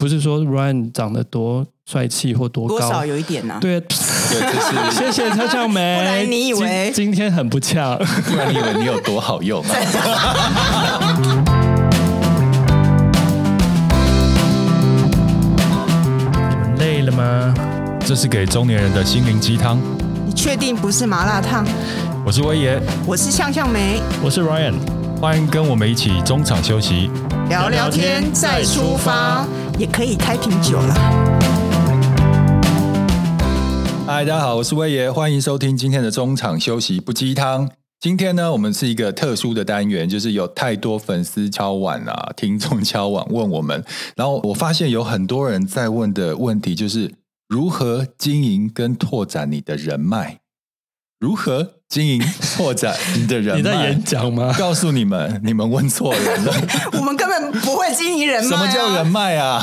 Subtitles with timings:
[0.00, 3.58] 不是说 Ryan 长得多帅气或多高，多少有一点呐、啊。
[3.60, 5.98] 对，对，就是 谢谢蔡窍梅。
[5.98, 7.96] 不然你以为今，今天很不恰？
[7.96, 9.74] 不然你以为你有多好用啊？
[16.62, 17.52] 你们累了吗？
[18.06, 19.80] 这是给中年人的心灵鸡汤。
[20.24, 21.66] 你确定不是麻辣烫？
[22.24, 24.74] 我是威爷，我是向向梅，我是 Ryan，
[25.20, 27.10] 欢迎跟我们一起中场休息，
[27.48, 29.44] 聊聊天再出发，
[29.78, 30.94] 也可以开瓶酒了。
[34.04, 37.70] 嗨，大家好，我是威爷，欢迎收听今天的中场休息不鸡汤。
[38.00, 43.84] 今天呢，我们是一个特殊的单元，就是有太多粉丝敲碗啊，听众敲碗问我们，
[44.16, 47.12] 然后我发现有很多人在问的问题就是
[47.48, 50.40] 如何经营跟拓展你的人脉。
[51.20, 52.22] 如何经营
[52.56, 53.56] 拓展你的人脉？
[53.56, 54.54] 你在演讲吗？
[54.56, 56.54] 告诉你们，你们问错人了。
[56.94, 58.60] 我们根本不会经营人脉、啊。
[58.60, 59.60] 什么叫人脉啊？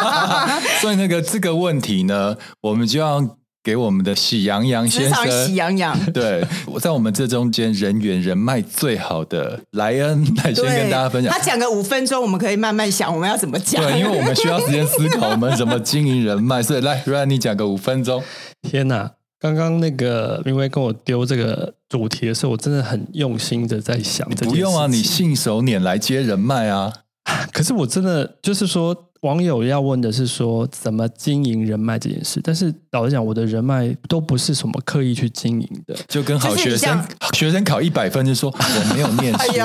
[0.80, 5.46] 所以那个这个问题呢，我们就要给我们的喜羊羊先生。
[5.46, 5.94] 喜羊羊。
[6.12, 11.30] 对，我在我们这中间人缘人脉最好的莱恩来先跟大家分享。
[11.30, 13.82] 他讲个五分钟，我们可以慢慢想我们要怎么讲。
[13.82, 16.62] 对，因为我们需要时间思考我们怎么经营人脉。
[16.62, 18.22] 所以来，Ryan，你讲个五分钟。
[18.62, 19.10] 天哪！
[19.40, 24.28] 刚刚那个明威跟我丢这个主题的时候，我真的很用心的在想。
[24.30, 26.92] 不用啊，你信手拈来接人脉啊。
[27.52, 32.38] 可是我真的就是说，网友要问的是说怎么经营人脉这件事。
[32.44, 39.58] 但是老实讲，我的人脉都不是什么刻意去经营的，就跟好学生学生考一百分就说我没有念书， 哎，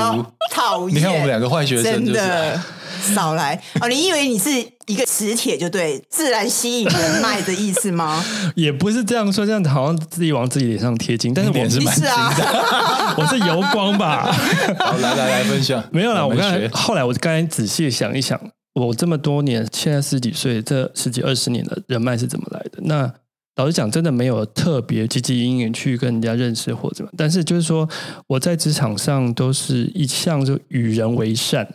[0.51, 0.97] 讨厌！
[0.97, 2.61] 你看我们两个坏学生，就是，真的
[2.99, 3.87] 少来哦！
[3.87, 4.49] 你以为你是
[4.87, 8.23] 一个磁铁就对，自然吸引人脉的意思吗？
[8.55, 14.31] 也不是这样说，这样好像自己往自己脸上贴金，但是我是蛮是啊， 我是油光吧？
[14.79, 15.83] 好，来来来分享。
[15.91, 18.39] 没有啦，我刚才后来我刚才仔细想一想，
[18.75, 22.79] 我这么多年，现在十几岁，这十几二十年的人脉是怎么来的？
[22.83, 23.11] 那
[23.55, 27.87] 老实讲，真的没有特别积极营营去跟人家认识或怎么，但是就是说
[28.27, 31.67] 我在职场上都是一向就与人为善。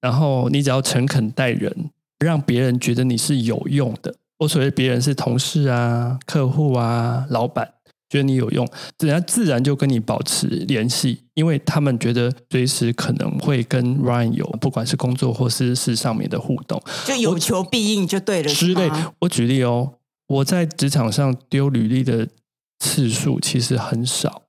[0.00, 4.14] 然后你只要诚恳待人，让别人觉得你是有用的。
[4.38, 7.68] 我所谓别人是同事啊、客户啊、老板，
[8.08, 8.64] 觉得你有用，
[9.00, 18.48] 人家自然就跟你保持联系，因为他们觉得随时可能会跟 Ryan 有不管是工作或是事上面的互动，就有求必应就对了。
[18.48, 18.88] 之类，
[19.18, 19.94] 我举例哦，
[20.28, 22.28] 我在职场上丢履历的
[22.78, 24.42] 次数其实很少，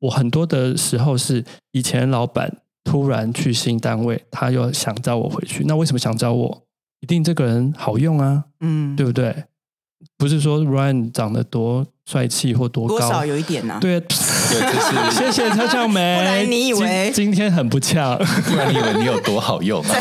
[0.00, 2.58] 我很多的时候是以前老板。
[2.88, 5.62] 突然去新单位，他又想招我回去。
[5.66, 6.62] 那为什么想招我？
[7.00, 9.44] 一定这个人好用啊，嗯，对不对？
[10.16, 13.78] 不是说 Ryan 长得多帅气或多高，多少有一点呐、啊。
[13.78, 16.16] 对，对，就是 谢谢蔡窍梅。
[16.16, 18.16] 不然你以为今，今天很不恰？
[18.16, 19.88] 不然你以为你有多好用啊？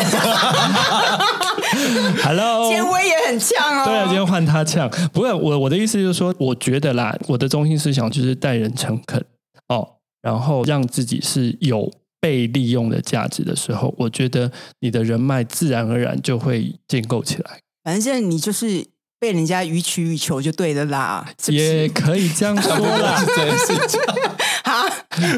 [2.24, 3.86] Hello，今天威也很呛哦。
[3.86, 4.90] 对啊，今天换他呛。
[5.12, 9.22] 不过我我的意思就是说，我觉得啦，我的中心思想就是待人诚恳
[9.68, 11.92] 哦，然后让自己是有。
[12.20, 17.60] 被利用的价值的时候，我觉得你的人脉自然而然就会建构起来。
[17.84, 18.86] 反正你就是
[19.20, 23.24] 被人家予取予求就对的啦，也可以这样说啦。
[24.68, 24.86] 哈，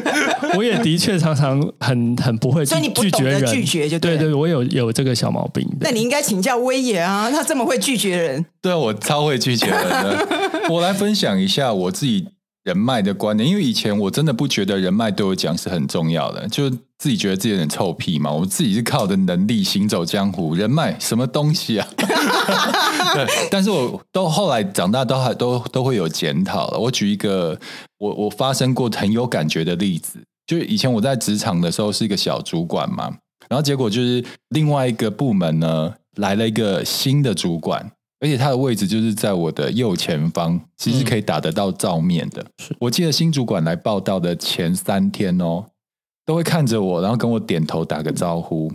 [0.58, 5.64] 我也的确常常很很不会拒绝人，拒绝就对，对对，我有有这个小毛病。
[5.80, 8.44] 那你应该请教威爷啊，他这么会拒绝人。
[8.60, 10.26] 对，我超会拒绝人的。
[10.68, 12.26] 我来分享一下我自己。
[12.64, 18.30] 人脉的观念，因为以前我真的不觉得人脉对我讲是很重要的，就自己觉得自己有点臭屁嘛。
[18.30, 21.88] 我自己是靠的能力行走江湖，人脉什么东西啊？
[23.14, 26.78] 对，但是我都后来长大都还都都会有检讨了。
[26.78, 27.58] 我举一个
[27.98, 33.10] 我我发生过很有感觉的例子，就是以前我在职场的时候是一个小主管嘛，
[33.48, 37.90] 然后结果就是另外一个部门呢来了一个新的主管。
[38.20, 42.42] 而且它的位置就是在我的右前方，其实可以打得到照面的。
[42.42, 45.64] 嗯、我记得新主管来报道的前三天哦，
[46.26, 48.70] 都会看着我，然后跟我点头打个招呼。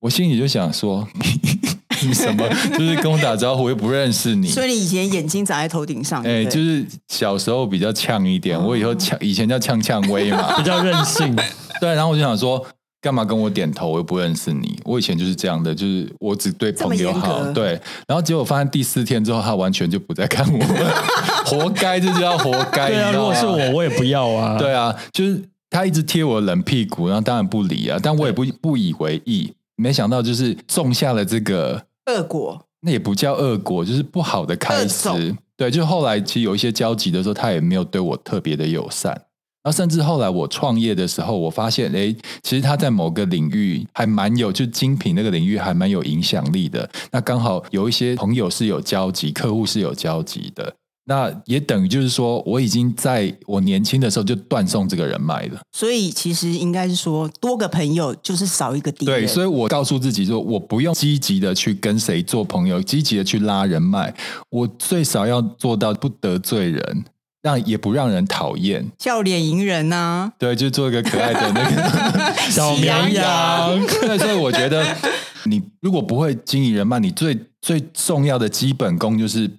[0.00, 1.06] 我心里就想说，
[2.02, 4.48] 你什么就是跟我打招呼，我又不认识你。
[4.48, 8.60] 所以你以前眼睛长在头顶上，哎，就是小时候比较呛一点。
[8.60, 11.34] 我以后呛，以前叫呛呛威嘛， 比较任性。
[11.80, 12.66] 对，然后我就想说。
[13.00, 13.88] 干嘛跟我点头？
[13.88, 14.78] 我又不认识你。
[14.84, 17.52] 我以前就是这样的，就是我只对朋友好。
[17.52, 21.04] 对，然后结果发现第四天之后，他完全就不再看我了，
[21.44, 22.88] 活该，这就叫活该。
[22.88, 24.58] 对啊，如果是我，我也不要啊。
[24.58, 25.40] 对啊，就是
[25.70, 29.52] 他一直贴我冷屁股，然后当然不理啊，但我也不不以为意。
[29.76, 35.36] 没想到就是种下了这个恶果，那也不叫恶果，就是不好的开始。
[35.56, 39.20] 对，就后来其实有一些交集的时候，他也没有对我特别的友善。
[39.66, 42.14] 然后甚至后来我创业的时候，我发现，哎，
[42.44, 46.88] 其实他在某个领域还蛮有，就精品那个领域还蛮有影响力的。
[47.10, 50.72] 那刚好有一些朋友是有交集，客户是有交集的。
[51.08, 55.58] 那也等于就是说，我已经在我年轻的时候就断送这个人脉了。
[55.76, 59.20] 所以其实应该是说，多个朋友就是少一个敌人。
[59.22, 64.14] 对，所以我告诉自己说，我不用积极的去跟谁做朋友，积极的去拉人脉，
[64.50, 67.04] 我最少要做到不得罪人，
[67.42, 70.32] 让也不让人讨厌，笑脸迎人呐、啊。
[70.38, 73.86] 对，就做一个可爱的那个 小绵羊。
[73.86, 74.84] 对，所以我觉得，
[75.44, 79.50] 你如果不会经营人脉，你最最重要的基本功就是。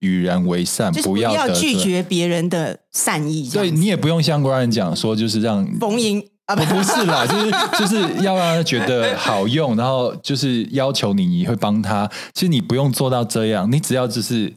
[0.00, 3.48] 与人为善，不要，不要拒绝别人的善意。
[3.48, 12.08] 对，你也不用像官人讲说，就是让逢迎啊，不不是啦，就是就是要让他觉得好用，然后就是要求你你会帮他。
[12.34, 14.52] 其实你不用做到这样，你只要就是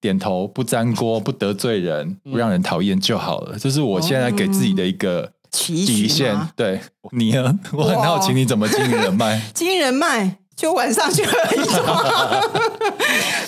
[0.00, 3.58] 点头，不沾锅， 不得罪人，不让人讨厌就好了。
[3.58, 6.34] 这是我现在给自己的一个底线。
[6.34, 6.80] 嗯、对
[7.12, 9.40] 你呢， 我很好奇你怎么经营人脉？
[9.54, 10.36] 经营人脉。
[10.56, 11.80] 就晚上去喝一桌，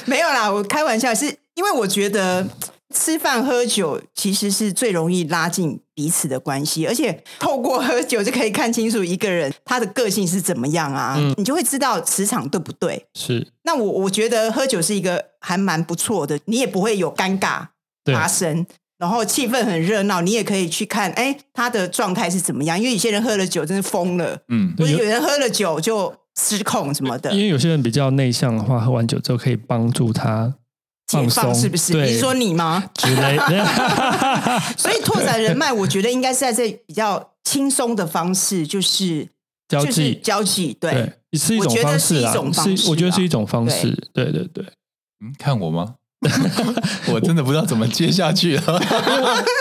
[0.06, 1.26] 没有啦，我开玩笑，是
[1.56, 2.48] 因为我觉得
[2.94, 13.06] 吃饭喝酒其实是最容易拉近彼此的关系，而且透过喝酒就可以看清楚一个人他的个性是怎么样啊，嗯、你就会知道磁场对不对。
[13.14, 17.68] 是，那我我觉得喝酒是一个还蛮不错的，你也不会有尴尬
[18.12, 18.66] 发生，
[18.98, 22.76] 然后气氛很热闹，你也可以去看，哎，他的状态是怎么样？
[22.76, 26.12] 因为有些人喝了酒真是疯了，嗯，或者有人喝了酒就。
[26.34, 30.54] 失控什么的，因为有些人比较内向的话，喝完酒之后可以帮助他
[31.12, 31.92] 放松，是不是？
[32.04, 32.90] 你说你吗？
[32.94, 33.66] 之类的。
[34.76, 39.28] 所以拓展人脉，我觉得应该是在这比较轻松的方式，就是
[39.68, 40.92] 交际，就是交际，对，
[41.30, 44.64] 对，是一种方式啊，是我觉得是一种方式，对对对。
[45.24, 45.94] 嗯，看我吗？
[47.12, 48.80] 我真的不知道怎么接下去了，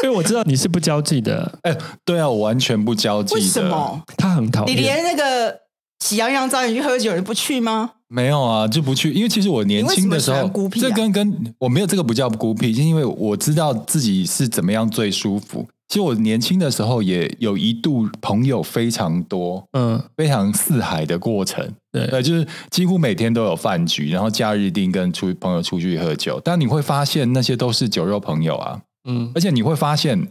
[0.03, 1.59] 因为我知道你是不交际的。
[1.63, 1.75] 哎，
[2.05, 3.41] 对啊，我完全不交际的。
[3.41, 4.01] 为什么？
[4.17, 5.61] 他很讨厌你，连那个。
[6.03, 7.91] 喜羊羊找你去喝酒，你不去吗？
[8.11, 9.13] 没有啊，就不去。
[9.13, 15.65] 因为其实我年轻的时候，孤僻啊、这跟跟我没有这个不叫孤僻，就是因为我知道自己是怎么样最舒服。
[15.87, 21.65] 其实我年轻的时候也有一度朋友非常多，嗯，非常四海的过程。
[21.91, 26.41] 对，对，就是几乎每天都有饭局，然后假日一定跟出朋友出去喝酒。
[26.43, 30.27] 但你会发现那些都是酒肉朋友啊，嗯，而且你会发现。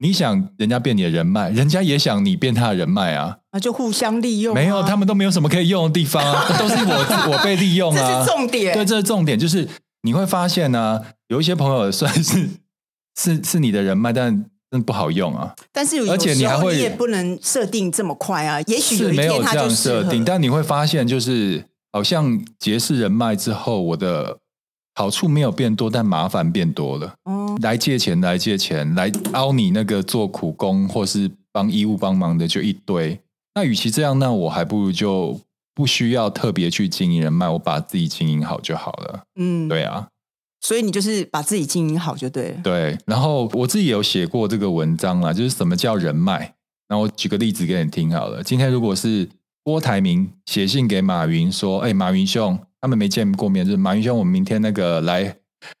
[0.00, 4.60] 你想人家变你的人脉，人家也想你变他的人脉啊，那就互相利用啊。
[4.60, 7.96] 没有，他们都没有什么可以用的地方啊， 都是我我被利用啊。
[7.96, 9.66] 这是重点，对，这是重点，就是
[10.02, 12.50] 你会发现呢，啊，有一些朋友 算是
[13.18, 15.54] 是是你的人脉，但真不好用啊。
[15.72, 24.38] 但是有而且你还会你也不能设定这么快啊，也许有一天他就没有这样设定，但你会发现，就是好像结识人脉之后，我的。
[24.96, 27.14] 好处没有变多，但麻烦变多了。
[27.28, 33.18] 嗯，来借钱，来借钱，来凹你那个做苦工或是帮义务帮忙的就一堆。
[33.54, 35.40] 那与其这样，那我还不如就
[35.74, 39.24] 不需要特别去经营人脉，我把自己经营好就好了。
[39.36, 40.08] 嗯，对啊。
[40.60, 42.60] 所以你就是把自己经营好就对了。
[42.62, 46.54] 对，然后我自己有写过这个文章啦，就是什么叫人脉。
[46.88, 48.42] 然后我举个例子给你听好了。
[48.42, 49.28] 今天如果是
[49.62, 55.34] 郭台铭写信给马云说：“哎，马云兄。”他们没见过面，就是马云兄，我们明天那个来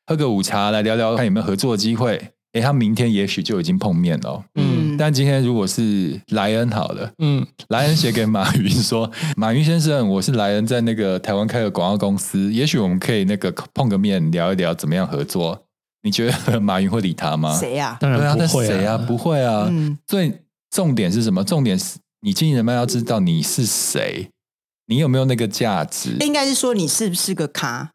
[0.06, 2.30] 喝个午茶，来聊聊看有没有合作的机会。
[2.52, 4.42] 诶，他明天也许就已经碰面了。
[4.54, 15.62] 嗯，但今天如果是莱恩好了，嗯，莱恩写给马云说：“马云先生，我是莱恩，在那个台湾开个广告公司，也许我们可以那个碰个面，聊一聊怎么样合作。
[16.02, 17.58] 你觉得马云会理他吗？
[17.58, 17.96] 谁呀？
[18.00, 18.98] 当然不会啊，谁啊？
[18.98, 19.66] 不会啊。
[19.70, 20.32] 嗯，所以
[20.70, 21.42] 重点是什么？
[21.42, 24.28] 重点是你经营人脉要知道你是谁。”
[24.86, 26.14] 你有没有那个价值？
[26.20, 27.92] 应该是说你是不是个咖？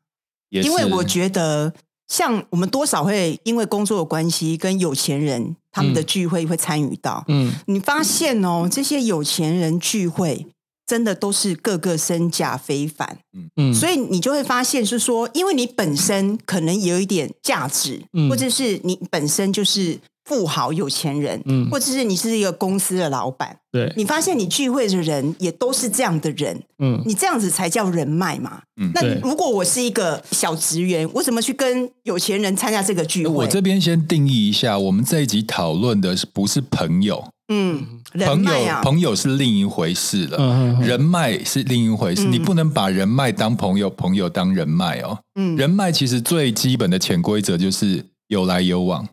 [0.50, 0.64] 也。
[0.64, 1.72] 因为我觉得，
[2.08, 7.24] 像我们多少会因为工作的关系，跟有钱人他们的聚会会参与到。
[7.28, 10.48] 嗯，你发现哦，这些有钱人聚会
[10.86, 13.20] 真的都是个个身价非凡。
[13.34, 20.00] 嗯嗯，所以你就会发现是说，因为你本身可能有一点价值，嗯，或者是你本身就是。
[20.30, 33.34] 富豪、有钱人，嗯，或者是你是一个公司的老板，对，你发现你聚会的人也都是这样的人，嗯，你这样子才叫人脉嘛，嗯，那如果我是一个小职员，我怎么去跟有钱人参加这个聚会？
[33.34, 37.28] 我这边先定义一下，我们这一集讨论的是不是朋友？
[37.52, 37.84] 嗯，
[38.14, 38.52] 朋友，
[38.84, 49.08] 朋友是另一回事了，嗯，人脉是另一回事，你不能把人脉当朋友，朋友当人脉哦，嗯，人脉其实最基本的潜规则就是有来有往。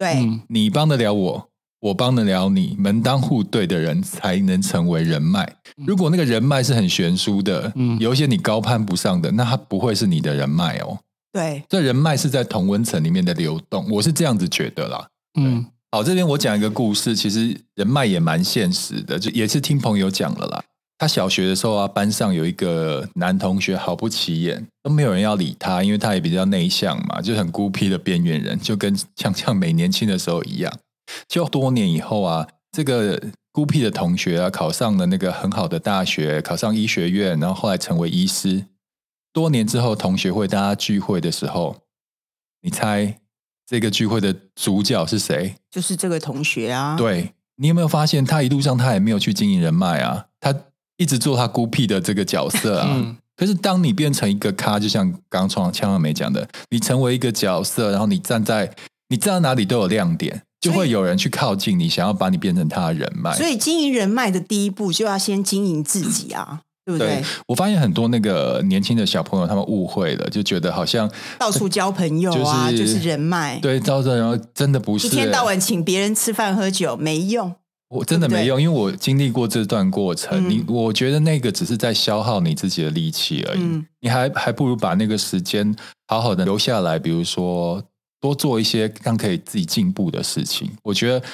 [0.00, 1.48] 对、嗯，你帮得了我，
[1.80, 5.56] 我帮得了你，门当户对的人才能成为人脉。
[5.86, 10.98] 如果那个人脉是很悬殊的，嗯，有一些你高攀不上的，那他不会是你的人脉哦。
[11.30, 15.06] 对，这人脉是在同温层里面的流动，我是这样子觉得啦。
[15.38, 20.64] 嗯，好，这边我讲一个故事，其实人脉也蛮现实的，就也是听朋友讲了啦。
[21.00, 30.70] 他小学的时候啊，班上有一个男同学毫不起眼，都没有人要理他，因为他也比较内向嘛，就很孤僻的边缘人，就跟像像美年轻的时候一样。
[31.26, 33.18] 就多年以后啊，这个
[33.50, 38.66] 孤僻的同学啊，考上了那个很好的大学，考上医学院，然后后来成为医师。
[39.32, 41.78] 多年之后，同学会大家聚会的时候，
[42.60, 43.18] 你猜
[43.66, 45.54] 这个聚会的主角是谁？
[45.70, 46.94] 就是这个同学啊。
[46.98, 50.54] 对，你有没有发现，他一路上他也没有去经营人脉啊，他。
[51.00, 58.70] 一直做他孤僻的这个角色啊，嗯、可是当你变成一个咖，就像刚刚呛二梅讲的，你成为一个角色，然后你站在
[59.08, 63.34] 你站在哪里都有亮点，就会有人去靠近你，想要把你变成他的人脉。
[63.34, 67.08] 所以经营人脉的第一步就要先经营自己啊， 对不对？
[67.08, 73.58] 对，我发现很多那个年轻的小朋友，他们误会了，就觉得好像到处交朋友啊，就是、就是人脉。
[73.60, 77.54] 对，到处然后真的不是，一天到晚请别人吃饭喝酒没用。
[77.90, 80.48] 我真的没用，因为我经历过这段过程。
[80.48, 83.60] 你，我觉得那个只是在消耗你自己的力气而已。
[83.98, 85.74] 你还还不如把那个时间
[86.06, 87.82] 好好的留下来，比如说
[88.20, 90.70] 多做一些让可以自己进步的事情。
[90.84, 91.26] 我觉得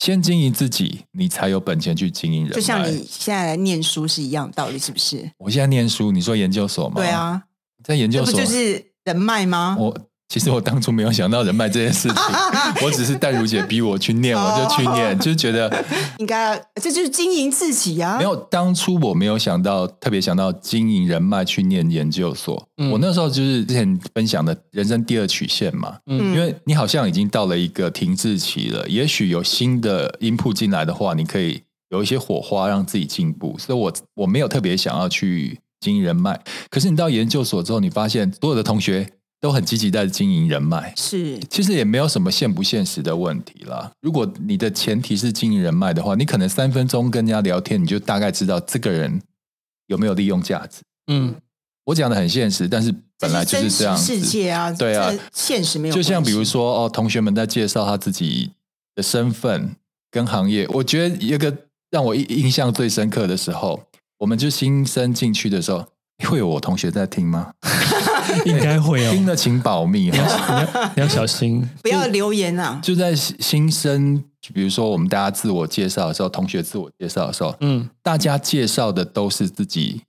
[0.00, 2.52] 先经营自己，你才有本钱去经营人。
[2.52, 5.30] 就像你现在来念书是一样道理，是不是？
[5.38, 6.96] 我现在念书，你说研究所吗？
[6.96, 7.44] 对啊，
[7.84, 9.76] 在研究所，不就是人脉吗？
[9.78, 9.96] 我。
[10.34, 12.16] 其实我当初没有想到人脉这件事情，
[12.84, 15.72] 我只是淡如姐逼我去念，我就去念，就是觉得
[16.18, 18.18] 应该，这就是经营自己啊。
[18.18, 22.60] 没有，当初我没有想到，特别想到经营人脉去念研究所。
[22.78, 33.56] 嗯、我那时候就是之前分享的人生第二曲线嘛，嗯，因为你好像已经到了一个停滞期了，也许有新的 input 进来的话，你可以有一些火花让自己进步。
[33.56, 36.40] 所以我我没有特别想要去经营人脉。
[36.68, 39.08] 可是你到研究所之后，你发现所有的同学。
[39.44, 43.92] 都很积极在经营人脉，是，其实也没有什么现不现实的问题啦。
[44.00, 49.20] 如果你的前提是经营人脉的话，你可能三分钟跟人家聊天，你就大概知道这个人
[49.88, 50.80] 有没有利用价值。
[51.08, 51.34] 嗯，
[51.84, 54.02] 我讲的很现实，但是本来就是这样子。
[54.02, 55.94] 世界啊，对啊，现实没有。
[55.94, 58.50] 就像比如说哦，同学们在介绍他自己
[58.94, 59.76] 的身份
[60.10, 61.54] 跟行业，我觉得一个
[61.90, 63.84] 让我印印象最深刻的时候，
[64.20, 65.86] 我们就新生进去的时候，
[66.30, 67.52] 会有我同学在听吗？
[68.44, 70.24] 应该会哦，听得请保密，你要
[70.96, 72.80] 你要小心， 不要留言啊！
[72.82, 80.02] 就在新生，比如说我们大家自我介绍的时候，同学自我介绍的时候，嗯，大家介绍的都是自己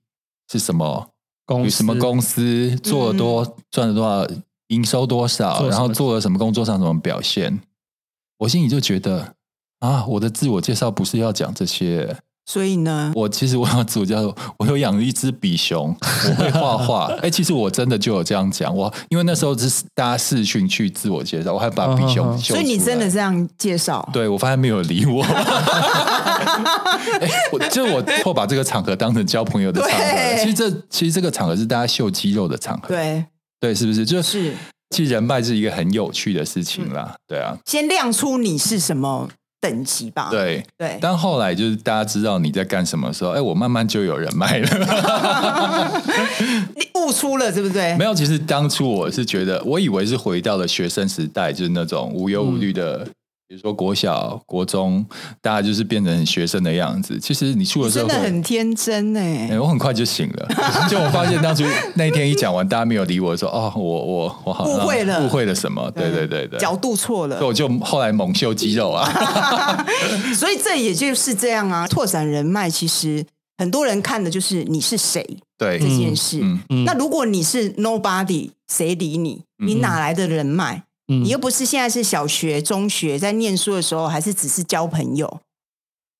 [0.50, 1.10] 是什么？
[1.44, 2.74] 公司，什么公司？
[2.82, 4.26] 做了多赚了多少，
[4.68, 7.60] 营收多少，然后做了什么工作上什么表现，
[8.38, 9.34] 我心里就觉得
[9.78, 12.16] 啊，我的自我介绍不是要讲这些。
[12.48, 15.94] 所以呢，我其实我要自我介绍， 我有养一只比熊，
[16.28, 17.06] 我会画画。
[17.20, 22.54] 哎，其实我真的就有这样讲，我因为那时候是大家视讯去自我介绍，我还把比熊秀。
[22.54, 24.08] 所以你真的这样介绍？
[24.12, 25.24] 对，我发现没有理我。
[27.20, 30.38] 哎，我就我错把这个场合当成交朋友的场合。
[30.38, 32.88] 其实这其实这个场合是大家秀肌肉的场合。
[32.88, 33.24] 对
[33.58, 34.06] 对，是不是？
[34.06, 34.54] 就是
[34.90, 37.16] 其实人脉是一个很有趣的事情啦。
[37.26, 39.28] 对啊，先亮出你是什么。
[39.68, 44.68] 等级吧，对对，但后来就是大家知道你在干什么的时候，哎，我慢慢就有人脉了，
[46.76, 47.96] 你悟出了，对不对？
[47.96, 53.06] 没有，其实当初我是觉得，我以为是回到了学生时代，就是那种无忧无虑的。
[53.48, 55.06] 嗯比如说国小、国中，
[55.40, 57.16] 大家就是变成学生的样子。
[57.20, 59.58] 其实你出了社会，真的很天真哎、欸！
[59.60, 60.48] 我很快就醒了，
[60.90, 61.62] 就我发现当初
[61.94, 65.88] 那一天一讲完，大家没有理我说，说哦，我我我好像误会了，误会了什么？
[65.92, 67.38] 对对对对，角度错了。
[67.38, 69.08] 所以我就后来猛秀肌肉啊。
[70.34, 73.24] 所以这也就是这样啊，拓展人脉，其实
[73.58, 75.24] 很多人看的就是你是谁，
[75.56, 76.40] 对这件事。
[76.42, 79.44] 嗯嗯、那如果你是 nobody，谁理你？
[79.64, 80.82] 你哪来的人脉？
[81.08, 85.40] 你又不是现在是小学、中学在念书的时候，还是只是交朋友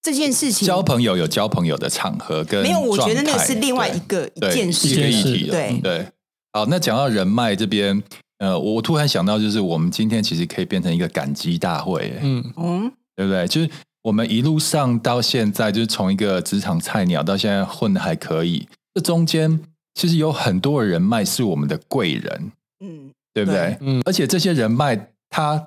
[0.01, 0.67] 这件事情？
[0.67, 5.51] 交朋友有交朋友的场合跟没有，我觉得那个是另外一个一件事，一个议题。
[5.51, 6.07] 对对，
[6.53, 8.01] 好，那讲到人脉这边，
[8.39, 13.49] 呃，我突然想到，就是我们今天其实可以变成一个感激大会，嗯嗯，对不对？
[13.49, 13.69] 就是
[14.03, 19.61] 我们一路上到现在，就是从一个职场菜鸟到现在混的还可以，这中间
[19.95, 23.11] 其实有很多人脉是我们的贵人，嗯。
[23.37, 23.77] 对不对？
[23.83, 25.63] 嗯，而且这些人脉，他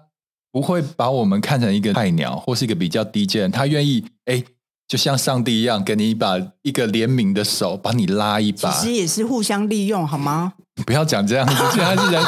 [0.51, 4.43] 不会把我们看成一个菜鸟，或是一个比较低贱，他愿意哎，
[4.87, 8.71] 就像上帝一样，给你一把一个怜悯的手，把你拉一把。
[8.71, 10.53] 其实也是互相利用，好吗？
[10.83, 12.23] 不要讲这样子，现在是人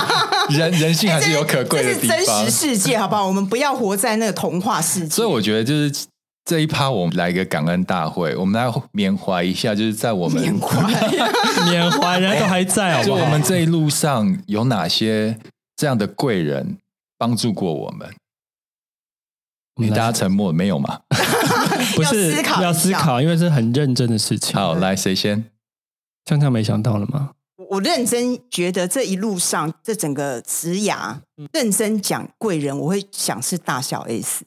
[0.50, 2.18] 人人性还是有可贵的地方。
[2.20, 3.26] 这是真实世界，好不好？
[3.26, 5.16] 我们不要活在那个童话世界。
[5.16, 6.06] 所以我觉得，就是
[6.44, 10.82] 这一趴，我们来一个感恩大会，我们来缅怀一下，就是在我们缅怀
[11.70, 15.40] 缅怀人都还在好不好，就我们这一路上有哪些
[15.76, 16.78] 这样的贵人
[17.18, 18.10] 帮助过我们？
[19.76, 21.02] 你大家沉默没有吗？
[21.96, 24.54] 不是要思考，因为是很认真的事情。
[24.56, 25.46] 好，来谁先？
[26.26, 27.32] 这样没想到了吗？
[27.70, 31.16] 我认真觉得这一路上，这整个职涯，
[31.54, 34.44] 认真讲贵人，我会想是大小 S。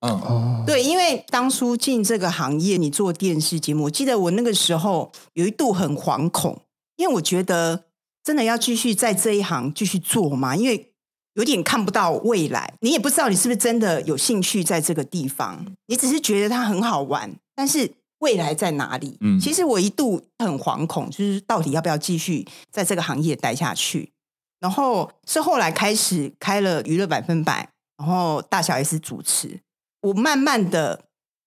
[0.00, 6.62] 嗯哦，对，因为当初进这个行业，你做电视节目，我记得我那个时候有一度很惶恐，
[6.96, 7.86] 因为我觉得
[8.22, 10.92] 真的要继续在这一行继续做嘛，因为
[11.34, 19.16] 有点看不到未来，你也不知道你是不是真的有兴趣在这个地方，你只是觉得它很好玩，但是未来在哪里？
[19.20, 24.12] 嗯，其实我一度很惶恐，就是到底要不要继续在这个行业待下去？
[24.60, 29.60] 然后是后来开始开了娱乐百分百，然后大小 S 主持。
[30.02, 31.04] 我慢慢的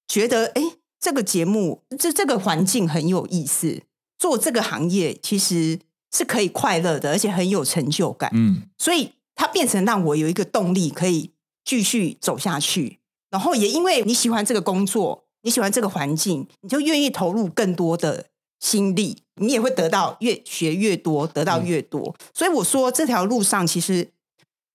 [0.08, 0.62] 觉得，哎，
[1.00, 3.84] 这个节目，这这个环境很有意思，
[4.17, 5.79] 做这个行业其实
[6.12, 8.29] 是可以快乐的，而且很有成就感。
[8.34, 11.31] 嗯，所以它变成让我有一个动力可以
[11.63, 13.00] 继续走下去。
[13.29, 18.25] 然后也因为你喜欢这个工作，你喜欢这个环境，你就愿意投入更多的
[18.60, 22.13] 心力，你也会得到越学越多，得到越多。
[22.20, 24.10] 嗯，所以我说这条路上，其实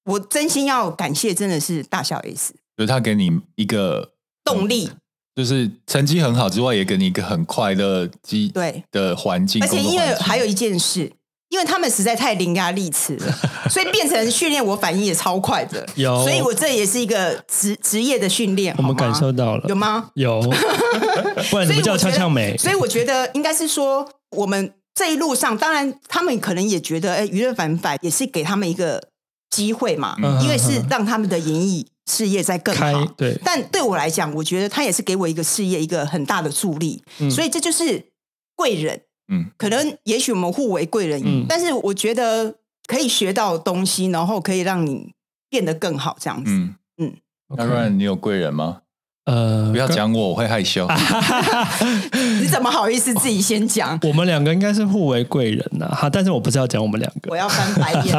[0.04, 2.54] 我真心要感谢，真的是大小 S。
[2.76, 4.12] 就是他给你一个
[4.44, 4.90] 动力，
[5.34, 9.62] 就是成绩很好之外，也给你一个很快乐机对的环境。
[9.62, 11.10] 而且因为还有一件事，
[11.48, 13.32] 因为他们实在太伶牙俐齿了，
[13.70, 15.86] 所以变成训练我反应也超快的。
[15.94, 18.74] 有，所以我这也是一个职职业的训练。
[18.76, 20.10] 我们感受到了，有吗？
[20.14, 20.40] 有，
[21.50, 22.56] 不然怎么叫俏俏美？
[22.58, 24.06] 所以我觉得应该是说，
[24.36, 29.02] 我们这一路上，当然他们可能也觉得，哎，娱乐百分百也是给他们一个
[29.48, 31.86] 机会嘛，嗯、因为是让他们的演艺。
[32.06, 38.06] 事业在更好，对，但对我来讲，我觉得他也是给我一个事业一个很大的助力，嗯、所以这就是
[38.54, 45.12] 贵人，嗯，可能也许我们互为贵人，嗯，但是我觉得可以学到东西，然后可以让你
[45.50, 46.74] 变得更好，这样子，嗯。
[46.98, 47.14] 嗯，
[47.56, 48.80] 那 r a n 你有贵人吗？
[49.26, 50.86] 呃，不要讲我，我会害羞。
[52.40, 53.98] 你怎么好意思自己先讲？
[54.04, 56.08] 我们两个应该是互为贵人呐，哈！
[56.08, 58.16] 但是我不是要讲我们两个，我要翻白眼。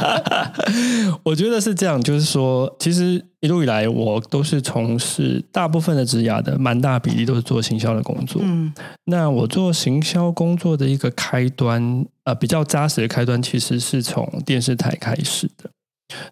[1.24, 8.42] 我觉得是这样，就是说，其实一路以来我都是从事大部分的职涯的，蛮大比例都是做行销的工作。
[8.44, 8.70] 嗯，
[9.04, 15.70] 那我做行销工作的一个开端，呃，比较扎实的开端，其实是从电视台开始的。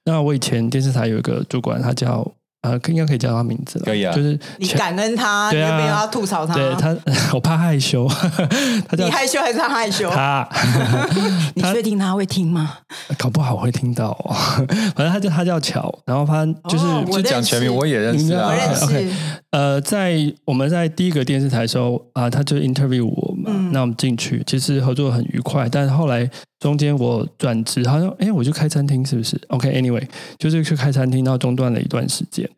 [0.04, 2.30] 那我以前电视台有一个主管，他叫。
[2.62, 3.84] 呃，应该可以叫他名字了。
[3.84, 6.54] 可以啊，就是 你感恩他，对啊，没有要吐槽他。
[6.54, 6.96] 对他，
[7.32, 8.08] 我怕害羞。
[8.88, 10.10] 他叫你害羞还是他害羞？
[10.10, 10.48] 他，
[11.54, 12.78] 你确定他会听吗？
[13.16, 14.34] 搞不好会听到哦。
[14.96, 18.48] 反正他叫他叫乔，然后他就是就讲全名，我也认识啊。
[18.48, 18.84] 我认识。
[18.84, 19.10] OK，
[19.52, 26.28] 呃，在我们在第一个电视台的时候啊，他就 interview 我嘛，那我们进去，其实合作很愉快，但是后来。
[26.58, 30.06] 中间我转职，好像哎，我就开餐厅，是不是？OK，Anyway，、
[30.38, 32.48] 就是去开餐厅，然后中断了一段时间。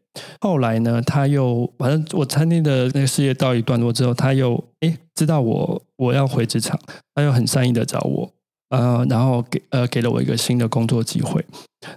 [0.41, 6.79] 后来呢，他又反正我餐厅的那个事业到一段落之后，他又哎知道我我要回职场，
[7.15, 8.33] 他又很善意的找我。
[8.71, 11.45] 呃，然后给呃给了我一个新的工作机会。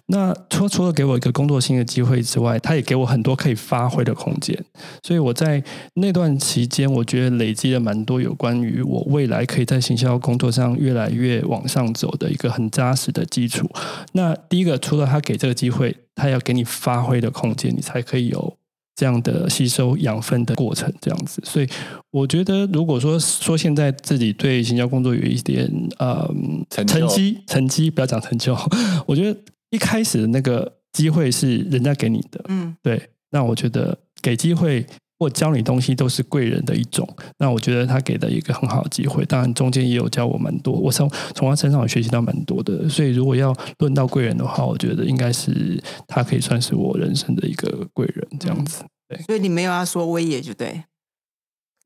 [0.06, 4.58] 那除除了给我一个工作新的机会之外，他也给我很多可以发挥的空间。
[5.02, 5.64] 所以我在
[5.96, 13.70] 那段期间，我觉得累积了蛮多有关于我未来可以在行销工作上越来越往上走的一个很扎实的基础。
[14.14, 18.58] 那第一个，除了他给这个机会，他要给你发挥的空间，你才可以有。
[18.96, 21.68] 这样的吸收养分的过程，这样子，所以
[22.12, 25.68] 我觉得，如果说说现在自己对行销工作有一点
[25.98, 26.32] 呃
[26.70, 28.56] 成绩成绩，不要讲成就，
[29.08, 29.40] 我觉得
[29.74, 34.86] 一开始的那个机会是人家给你的，嗯，对，那我觉得给机会
[35.18, 37.08] 或教你东西都是贵人的一种，
[37.40, 48.84] 那我觉得他给的一个很好的机会，当然中间也有教我蛮多，我从从他身上有学习到蛮多的，所以如果要论到贵人的话，我觉得应该是他可以算是我人生的一个贵人，这样子。
[49.10, 50.84] 对所以你没有要说威爷就对，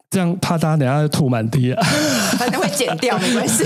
[0.09, 1.83] 这样怕大家等下就吐满地了，
[2.37, 3.65] 反正会剪掉没关系。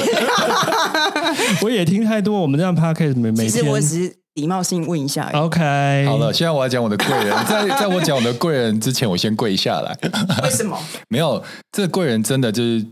[1.62, 3.50] 我也听太多，我们这样 podcast 每每天。
[3.50, 5.30] 其实我只是礼貌性问一下。
[5.34, 9.96] OK，好了，现在我要讲我的贵人，在 在我讲我的贵人之前，我先跪下来。
[10.44, 10.78] 为什么？
[11.10, 12.86] 没有，这贵人真的就是，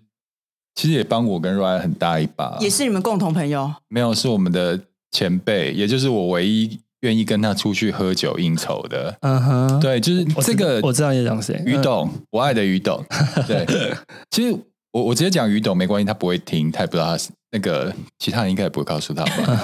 [0.76, 3.74] 其实也帮我跟 Ryan 很大一把，也是你们共同朋友。
[3.88, 4.80] 没有，是我们的
[5.12, 6.80] 前辈，也就是我唯一。
[7.02, 13.02] 愿意跟他出去喝酒应酬的，嗯哼，对，就是这个，我知道你讲谁，于董，我爱的于董，
[13.48, 13.66] 对，
[14.30, 14.54] 其实
[14.92, 19.64] 我我直接讲于董没关系，他不会听，他也不知道他是那个，其他人应该也不会告诉他吧。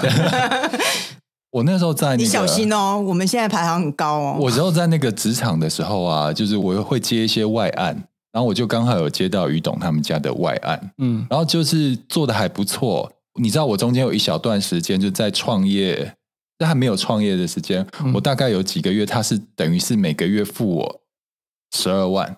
[1.52, 4.38] 我那时候在，你小心哦，我们现在排行很高哦。
[4.40, 7.94] 我之后在那个职场的时候啊，就是我会接一些外案，
[8.32, 13.12] 然后我就刚好有接到于董他们家的外案，嗯，然后就是做的还不错。
[13.40, 16.14] 你知道我中间有一小段时间就在创业。
[16.58, 21.00] 在还没有创业的时间，嗯、我大概有几个月，他是等于是每个月付我
[21.74, 22.36] 十二万，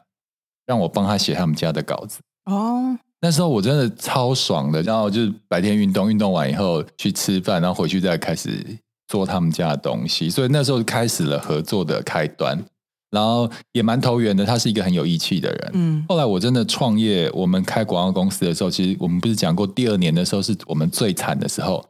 [0.66, 2.18] 让我帮他写他们家的稿子。
[2.46, 8.64] 哦，那时候我真的超爽的，然后就是白天运动，运动完以后去吃饭，然后回去再开始
[9.07, 12.64] 做他们家的东西，所以那时候开始了合作的开端。
[13.11, 15.70] 然后也蛮投缘的，他是一个很有义气的人。
[15.72, 21.83] 嗯，后来我真的创业，我们开广告公司的时候，其实我们不是讲过，第二年的时候是我们最惨的时候，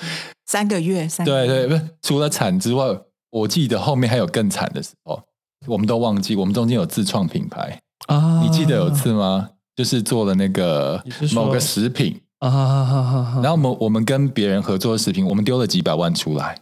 [0.48, 2.84] 三个月，三个月对对，不是除了惨之外，
[3.30, 5.22] 我记得后面还有更惨的时候，
[5.66, 9.50] 我们都忘记，我们中间有自创品牌啊，你记得有次吗？
[9.76, 11.00] 就是做了那个
[11.32, 16.58] 某个食品啊，然后我们我们跟别人合作的食品，我们丢了几百万出来，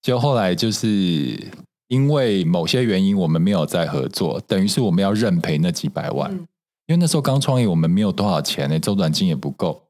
[0.00, 1.50] 就后来就是。
[1.90, 6.30] 因为某些原因，我们没有再合作，等于是我们要认赔那几百万。
[6.32, 6.46] 嗯、
[6.86, 9.82] 因为那时候刚创业，我们没有多少钱呢，周转金也不够。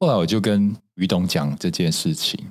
[0.00, 2.46] 后来我就跟于董讲这件事情，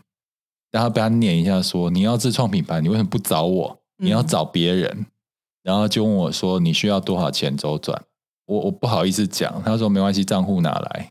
[0.72, 3.80] 然后被他念一下说，你要自创品牌，你为什么不找我？
[3.98, 4.90] 你要找别人？
[4.92, 5.06] 嗯、
[5.64, 8.02] 然后就问我说，你需要多少钱周转？
[8.46, 11.10] 我我不好意思讲，他说没关系，账户拿来。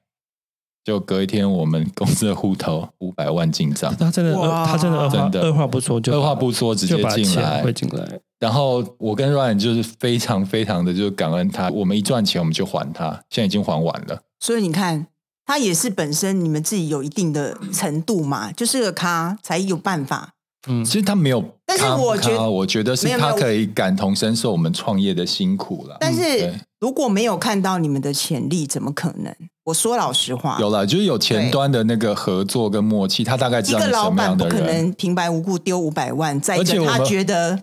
[0.84, 3.94] 就隔一天，我们公司的户头五百万进账。
[3.96, 4.32] 他真的，
[4.64, 8.20] 他真的二话真的二话不说就二话不说直接进来，会进来。
[8.38, 14.22] 然后我跟 Ryan 就是非常非常的就是感恩他，我们一赚钱我们就还他，现在已经还完了。
[14.40, 15.08] 所以你看，
[15.48, 20.34] 他也是本身你们自己有一定的程度嘛，就是个咖才有办法。
[20.68, 25.96] 嗯，其实他没有，但是我觉得我觉得是他可以感同身受我们创业的辛苦了。
[25.98, 29.34] 但是如果没有看到你们的潜力，怎么可能？
[29.64, 34.54] 我说老实话，有了，就是有前端的那个合作跟默契，他大概知道什么样的人。
[34.54, 37.58] 一个老板不可能平白无故丢五百万在一个他觉得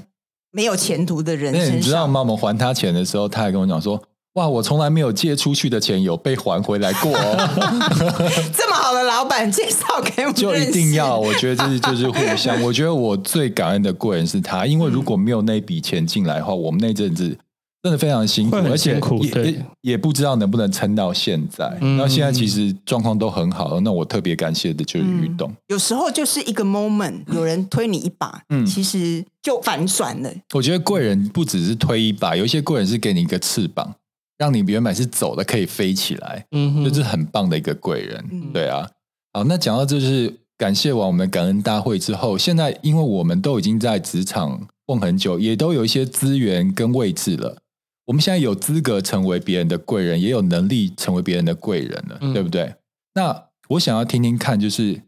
[0.50, 1.78] 没有前途的人身上。
[1.78, 2.21] 你知道吗？
[2.21, 4.02] 我们还他钱的时候，他还跟我讲说
[4.36, 7.38] ：“哇，我从来没有借出去的钱有被还回来过哦。
[8.54, 11.17] ”这么好的老板介绍给我们，就一定要。
[11.17, 12.60] 我觉得这是就是互相。
[12.63, 17.38] 我觉得我最感恩的贵人是他，因为如果没有那笔钱进来的话，我们那阵子。
[17.82, 21.71] 真的非常辛苦，辛苦，而且也对也，不知道能不能撑到现在。
[21.82, 25.54] 嗯、那现在其实状况都很好，那我特别感谢的就是于董。
[25.67, 30.34] 有时候就是一个 moment，有人推你一把，嗯，其实就反转了。
[30.56, 33.93] 我觉得贵人不只是推一把，有一些贵人是给你一个翅膀，
[34.38, 38.24] 让你原本是走的可以飞起来，嗯哼，就是很棒的一个贵人。
[38.32, 38.89] 嗯、对啊，
[39.34, 47.58] 好，那讲到这就是感谢完我们感恩大会之后，现在因为我们都已经在职场混很久，也都有一些资源跟位置了。
[48.06, 52.76] 我们现在有资格成为别人的贵人，也有能力成为别人的贵人了，嗯、对不对？
[53.15, 55.02] 那我想要听听看，就是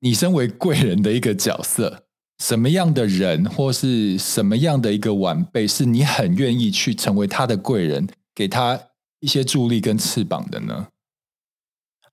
[0.00, 2.04] 你身为贵人的一个角色，
[2.42, 8.08] 什么样的人或是什么样的一个晚辈，是你很愿意去成为他的贵人，
[8.38, 8.78] 给他
[9.18, 10.86] 一些助力跟翅膀的呢？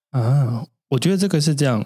[0.09, 1.85] 啊，我觉得这个是这样，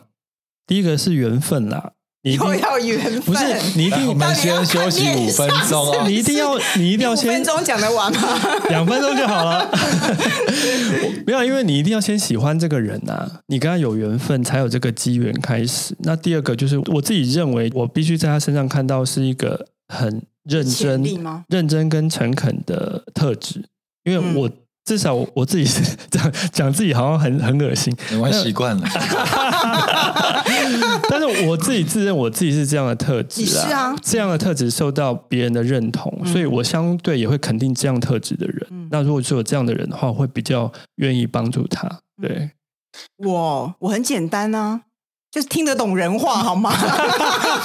[0.65, 1.91] 第一个是缘分啦。
[2.21, 4.07] 你又要缘分，不是你一定。
[4.07, 6.03] 我们先休息五分钟啊！
[6.07, 7.29] 你一定要，你一定要先。
[7.29, 8.39] 五分钟讲得完吗？
[8.69, 9.69] 两分钟就好了。
[11.27, 15.93] 没有，因为你一定要先喜欢这个人呐、啊，你跟他有缘分，才有这个机缘开始。
[15.99, 21.03] 那第二个就是，我自己认为，我必须在他身上看到是一个很认真、
[21.47, 23.69] 认真跟诚恳的特质，
[24.09, 24.47] 因为我。
[24.47, 24.53] 嗯
[24.85, 28.87] 至少我自己是这 样讲，自己好像很很恶心，我习惯了。
[31.07, 38.65] 但是我自己自认我自己是这样的特质啊，是啊，这样的特质受到别人的认同，嗯、所以我相对也会肯定这样特质的人。
[38.71, 41.87] 嗯、那如果是有这样的人的话，我会比较愿意帮助他。
[42.19, 42.49] 对，
[43.17, 44.81] 我我很简单啊，
[45.29, 46.73] 就是听得懂人话，好吗？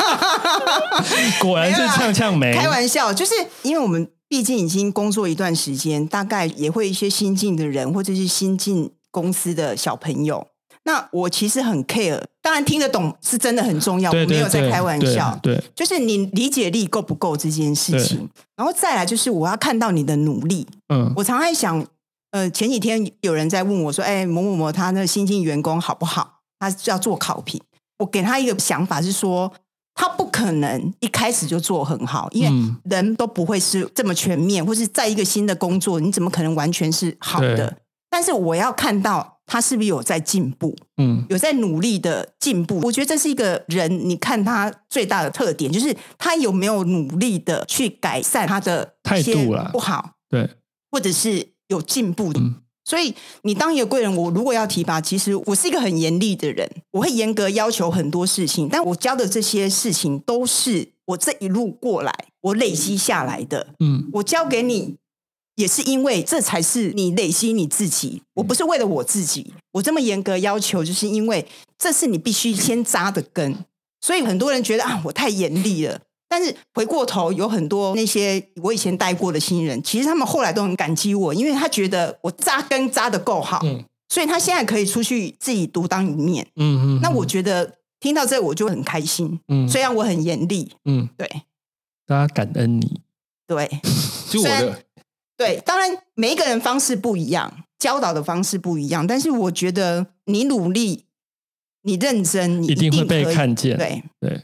[1.40, 4.06] 果然是呛呛梅，开玩笑，就是因为我们。
[4.34, 10.44] 毕竟已经工作一段时间，大概也会一些新进的人，或者是新进公司的小朋友。
[10.82, 15.38] 那我其实很 care，当然听得懂是真的很重要，对对对，我没有在开玩笑。
[15.40, 18.28] 对，对，就是你理解力够不够这件事情。
[18.56, 20.66] 然后再来就是我要看到你的努力。
[20.88, 21.86] 嗯，我常在想，
[22.32, 26.40] 呃，前几天有人在问我说：“哎，某某某他那新进员工好不好？
[26.58, 27.60] 他要做考评。”
[28.00, 29.52] 我给他一个想法是说。
[29.94, 37.78] 他不可能一开始就做很好，因为人都不会是这么全面，或是在一个新的工作，你怎么可能完全是好的？
[38.10, 42.80] 但是我要看到他是不是有在进步，嗯，有在努力的进步。
[42.84, 50.50] 我觉得这是一个人，你看他最大的特点，就是他有没有努力的去改善他的态度了不好，对，
[50.90, 52.40] 或者是有进步的。
[52.40, 63.68] 嗯所以你当一个贵人，我如果要提拔，其实我是一个很严厉的人，我会严格要求很多事情，但我教的这些事情都是我这一路过来我累积下来的。
[63.80, 64.96] 嗯，我教给你
[65.56, 71.46] 也是因为这才是你累积你自己，我不是为了我自己，我这么严格要求，就是因为
[71.78, 73.56] 这是你必须先扎的根。
[74.02, 76.00] 所以很多人觉得啊，我太严厉了。
[76.36, 87.00] 但是回过头，有很多那些我以前带过的新人，其实他们后来都很感激我，因为他觉得我扎根扎的够好，嗯，所以他现在可以出去自己独当一面，嗯嗯。
[87.00, 91.28] 那我觉得听到这我就很开心，嗯，虽然我很严厉，嗯，对，
[92.04, 93.00] 大家感恩你，
[93.46, 93.70] 对，
[94.28, 94.82] 就我的，
[95.36, 101.04] 对，当然每一个人方式不一样，教导的方式不一样，但是我觉得你努力，
[101.82, 104.02] 你认真，你一定，一定会被看见，对。
[104.18, 104.42] 对。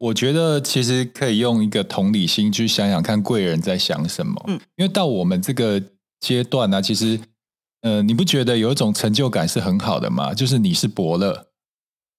[0.00, 4.42] 我觉得其实可以用一个同理心去想想看，贵人在想什么。
[4.46, 5.80] 嗯，因为到我们这个
[6.20, 7.20] 阶段呢、啊，其实，
[7.82, 10.32] 呃，你不觉得有一种成就感是很好的吗？
[10.32, 11.48] 就是你是伯乐，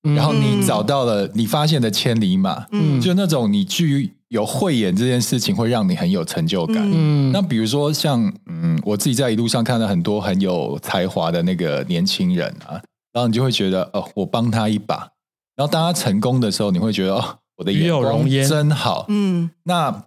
[0.04, 6.78] 嗯、然后你找到了你发现的千里马，嗯，就那种你具有慧眼这件事情会让你很有成就感。
[6.80, 12.80] 嗯，那比如说像，嗯，我自己在一路上看到很多很有才华的那个年轻人啊，
[13.12, 14.98] 然后你就会觉得，哦，我帮他一把。
[15.56, 17.39] 然后当他成功的时候，你会觉得，哦。
[17.62, 20.04] 我的眼光真好，嗯，那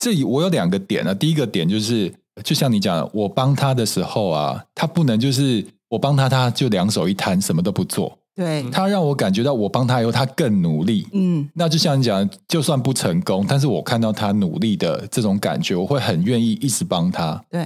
[0.00, 1.14] 这里我有两个点呢。
[1.14, 8.18] 第一个点就是，就像你讲的，我帮他的时候啊，他不能就是我帮他，他就两手一摊，什么都不做。
[8.34, 11.06] 对，他让我感觉到我帮他以后，他更努力。
[11.12, 17.40] 嗯，那就像你讲的，就算不成功，但是我看到他努力的这种感觉，我会很愿意一直帮他。
[17.48, 17.60] 对。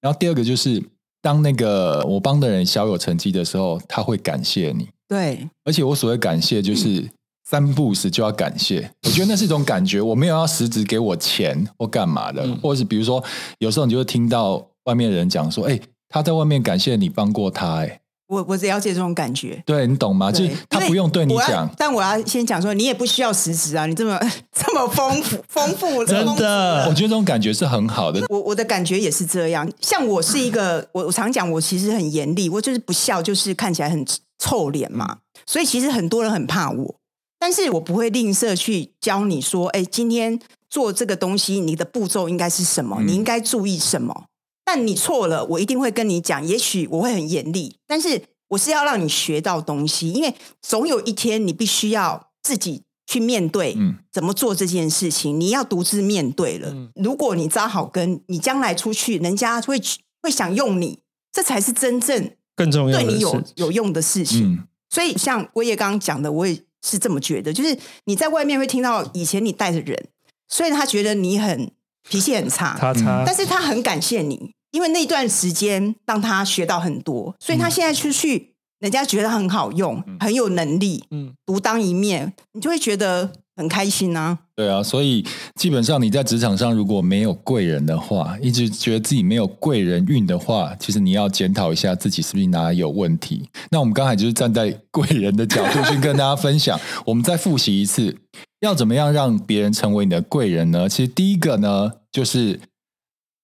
[0.00, 0.82] 然后第二个就是，
[1.20, 4.88] 当那个我帮的人小有成绩的时候，他会感谢你。
[5.06, 5.46] 对。
[5.64, 7.00] 而且我所谓感谢就是。
[7.00, 7.10] 嗯
[7.52, 10.00] 三不五时就要感谢，我觉得那是一种感觉。
[10.00, 13.22] 我没有要实质给我钱或干嘛的，嗯、或者是比如说，
[13.58, 20.32] 有时候你就会听到外面的人讲说：“哎、欸，他在外面感谢你帮过他。”哎，我我只了解这种感觉，对你懂吗？
[20.32, 24.18] 就是他不用对你讲，但我要先讲说，你也不需要实质啊，你这么
[24.50, 28.24] 这么丰富丰富， 真的，我觉得这种感觉是很好的。
[28.30, 29.70] 我我的感觉也是这样。
[29.82, 34.02] 像我是一个，我我常讲，我其实很严厉，我就是不笑，就是看起来很
[34.38, 35.18] 臭脸嘛。
[35.44, 36.94] 所以其实很多人很怕我。
[37.42, 40.38] 但是我不会吝啬去教你说，哎，今天
[40.70, 43.02] 做这个东西，你的步骤应该是什么？
[43.02, 44.26] 你应该注意什么？
[44.64, 46.46] 但你错了，我一定会跟你讲。
[46.46, 53.76] 也许我会很严厉，但是我是要让你学到东西，因为总有一天你必须要自己去面对，
[54.12, 56.72] 怎么做这件事情，你要独自面对了。
[56.94, 59.82] 如果你扎好根，你将来出去，人家会
[60.22, 61.00] 会想用你，
[61.32, 64.62] 这才是真正更重要、对你有有用的事情。
[64.88, 66.62] 所以像威爷刚刚讲的，我也。
[66.82, 70.08] 是这么觉得，就是你在外面会听到以前你带的人，
[70.48, 71.70] 虽然他觉得你很
[72.08, 83.32] 脾气很差，他差，但是他很感谢你，因为那段时间让他学到很多，所以他现在出去，人家觉得很好用，很有能力，嗯，独当一面，你就会觉得。
[83.54, 84.38] 很开心啊！
[84.56, 85.24] 对啊，所以
[85.56, 93.48] 基本上你在职场上如果没有贵人的话，一直觉得自己没有贵人运的话，其实你要检讨一下自己是不是哪里有问题。
[93.70, 98.16] 那我们刚才就是站在贵人的角度去跟大家分享，我们再复习一次，
[98.60, 100.88] 要怎么样让别人成为你的贵人呢？
[100.88, 102.58] 其实第一个呢，就是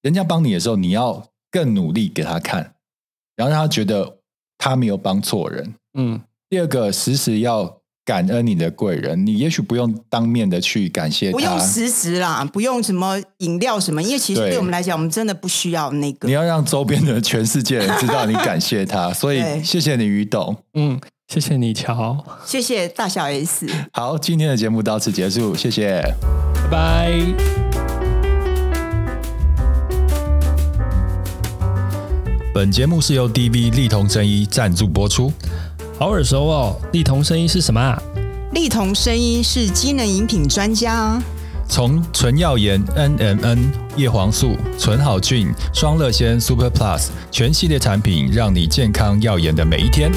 [0.00, 2.74] 人家帮你的时候，你要更努力给他看，
[3.36, 4.18] 然后让他觉得
[4.56, 5.74] 他没有帮错人。
[5.98, 7.77] 嗯，第二个，时时要。
[8.08, 16.26] 感恩你的贵人，你也许不用当面的去感谢他，不用实时啦，不用什么饮料什么，因为其实对我们来讲，我们真的不需要那个。
[16.26, 23.66] 你要让周边的全世界人知道你感谢他， 所以谢谢你于董，嗯，谢谢你乔，谢谢大小 S。
[23.92, 26.00] 好，今天的节目到此结束，谢谢，
[26.70, 27.12] 拜拜。
[32.54, 35.30] 本节目是由 DV 力同真一赞助播出。
[35.98, 36.76] 好耳熟哦！
[36.92, 38.00] 丽彤声音是什么啊？
[38.52, 41.20] 丽彤声音是机能饮品专家。
[41.68, 43.58] 从纯耀颜 NMN
[43.96, 50.12] 叶黄素、纯好菌、双乐仙 Super Plus 全系列产品，让你健康耀眼的每一天。